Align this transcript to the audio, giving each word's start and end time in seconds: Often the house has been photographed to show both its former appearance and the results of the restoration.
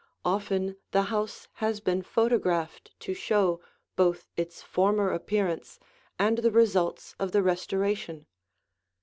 Often 0.25 0.77
the 0.93 1.03
house 1.13 1.47
has 1.61 1.79
been 1.79 2.01
photographed 2.01 2.89
to 3.01 3.13
show 3.13 3.61
both 3.95 4.27
its 4.35 4.63
former 4.63 5.11
appearance 5.11 5.77
and 6.17 6.39
the 6.39 6.49
results 6.49 7.13
of 7.19 7.33
the 7.33 7.43
restoration. 7.43 8.25